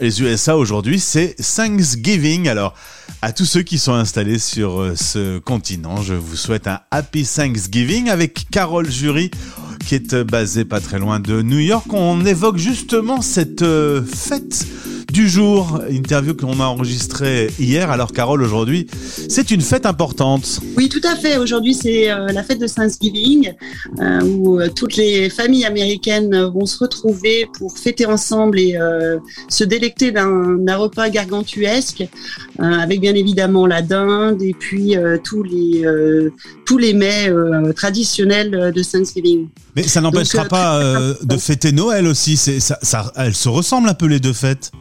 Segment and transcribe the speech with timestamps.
[0.00, 2.48] Les USA aujourd'hui, c'est Thanksgiving.
[2.48, 2.74] Alors,
[3.22, 7.24] à tous ceux qui sont installés sur euh, ce continent, je vous souhaite un Happy
[7.24, 9.30] Thanksgiving avec Carole Jury,
[9.86, 11.86] qui est euh, basée pas très loin de New York.
[11.92, 14.66] On évoque justement cette euh, fête
[15.14, 17.88] du jour, interview qu'on a enregistrée hier.
[17.92, 18.88] Alors Carole, aujourd'hui,
[19.28, 20.58] c'est une fête importante.
[20.76, 21.36] Oui, tout à fait.
[21.36, 23.52] Aujourd'hui, c'est euh, la fête de Thanksgiving,
[24.00, 28.76] euh, où euh, toutes les familles américaines vont se retrouver pour fêter ensemble et
[29.48, 32.04] se délecter d'un repas gargantuesque,
[32.58, 35.84] avec bien évidemment la dinde et puis tous les
[36.66, 37.30] tous les mets
[37.76, 39.46] traditionnels de Thanksgiving.
[39.76, 40.80] Mais ça n'empêchera pas
[41.22, 42.36] de fêter Noël aussi.
[42.36, 44.72] Ça, ça, elles se ressemblent un peu les deux fêtes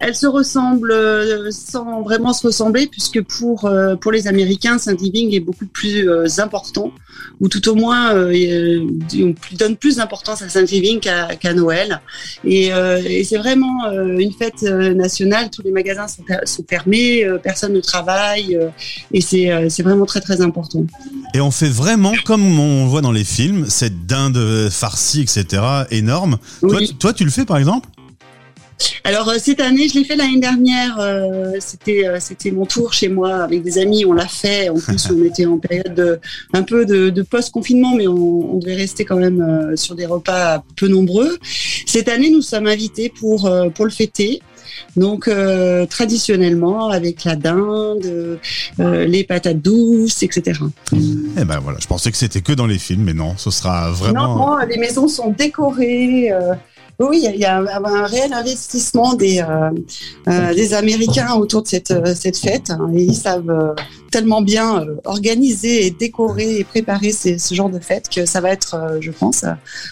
[0.00, 5.34] elles se ressemblent euh, sans vraiment se ressembler, puisque pour euh, pour les Américains, Thanksgiving
[5.34, 6.92] est beaucoup plus euh, important,
[7.40, 12.00] ou tout au moins on donne plus d'importance à Thanksgiving qu'à Noël.
[12.44, 15.50] Et, et c'est vraiment une fête nationale.
[15.50, 18.58] Tous les magasins sont, sont fermés, personne ne travaille,
[19.12, 20.84] et c'est c'est vraiment très très important.
[21.34, 25.62] Et on fait vraiment comme on voit dans les films, cette dinde farcie, etc.
[25.90, 26.38] énorme.
[26.60, 27.88] Toi, toi, tu le fais par exemple?
[29.04, 30.98] Alors euh, cette année, je l'ai fait l'année dernière.
[31.00, 34.04] Euh, c'était euh, c'était mon tour chez moi avec des amis.
[34.04, 34.68] On l'a fait.
[34.68, 36.20] En plus, on était en période de,
[36.52, 40.88] un peu de, post confinement, mais on, devait rester quand même sur des repas peu
[40.88, 41.38] nombreux.
[41.86, 44.40] Cette année, nous sommes invités pour pour le fêter.
[44.96, 45.28] Donc
[45.90, 48.38] traditionnellement avec la dinde,
[48.78, 50.60] les patates douces, etc.
[50.92, 53.90] Eh ben voilà, je pensais que c'était que dans les films, mais non, ce sera
[53.90, 54.36] vraiment.
[54.36, 56.32] Non, non les maisons sont décorées.
[57.00, 59.70] Oui, il y a un, réel investissement des, euh,
[60.26, 62.70] euh, des Américains autour de cette, euh, cette fête.
[62.70, 63.76] Hein, ils savent
[64.10, 68.98] tellement bien organiser et décorer et préparer ce genre de fête que ça va être,
[69.00, 69.44] je pense,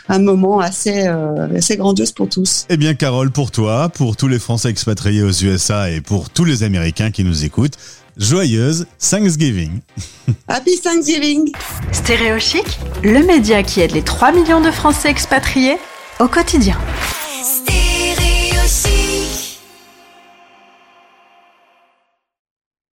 [0.09, 2.67] un moment assez, assez grandiose pour tous.
[2.71, 6.45] Eh bien, Carole, pour toi, pour tous les Français expatriés aux USA et pour tous
[6.45, 7.77] les Américains qui nous écoutent,
[8.17, 9.81] joyeuse Thanksgiving.
[10.49, 11.53] Happy Thanksgiving
[11.93, 15.77] Stéréo Chic, le média qui aide les 3 millions de Français expatriés
[16.19, 16.79] au quotidien.